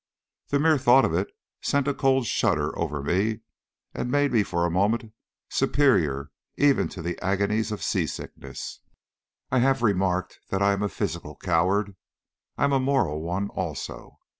The 0.47 0.57
mere 0.57 0.79
thought 0.79 1.05
of 1.05 1.13
it 1.13 1.27
sent 1.61 1.87
a 1.87 1.93
cold 1.93 2.25
shudder 2.25 2.75
over 2.75 3.03
me, 3.03 3.41
and 3.93 4.09
made 4.09 4.33
me 4.33 4.41
for 4.41 4.65
a 4.65 4.71
moment 4.71 5.13
superior 5.47 6.31
even 6.57 6.89
to 6.89 7.03
the 7.03 7.23
agonies 7.23 7.71
of 7.71 7.83
sea 7.83 8.07
sickness. 8.07 8.79
I 9.51 9.59
have 9.59 9.83
remarked 9.83 10.39
that 10.49 10.63
I 10.63 10.71
am 10.73 10.81
a 10.81 10.89
physical 10.89 11.35
coward. 11.35 11.95
I 12.57 12.63
am 12.63 12.73
a 12.73 12.79
moral 12.79 13.21
one 13.21 13.49
also. 13.49 14.17